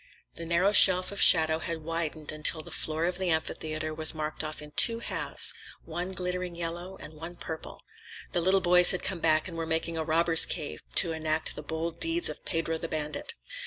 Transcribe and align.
The 0.33 0.47
narrow 0.47 0.71
shelf 0.71 1.11
of 1.11 1.21
shadow 1.21 1.59
had 1.59 1.83
widened 1.83 2.31
until 2.31 2.61
the 2.63 2.71
floor 2.71 3.05
of 3.05 3.19
the 3.19 3.29
amphitheater 3.29 3.93
was 3.93 4.15
marked 4.15 4.43
off 4.43 4.59
in 4.59 4.71
two 4.71 4.97
halves, 4.97 5.53
one 5.85 6.11
glittering 6.13 6.55
yellow, 6.55 6.97
and 6.97 7.13
one 7.13 7.35
purple. 7.35 7.83
The 8.31 8.41
little 8.41 8.61
boys 8.61 8.89
had 8.89 9.03
come 9.03 9.19
back 9.19 9.47
and 9.47 9.55
were 9.59 9.67
making 9.67 9.97
a 9.99 10.03
robbers' 10.03 10.47
cave 10.47 10.81
to 10.95 11.11
enact 11.11 11.55
the 11.55 11.61
bold 11.61 11.99
deeds 11.99 12.29
of 12.29 12.43
Pedro 12.45 12.79
the 12.79 12.87
bandit. 12.87 13.35